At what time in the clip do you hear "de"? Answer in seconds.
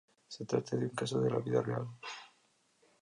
0.77-0.85, 1.21-1.29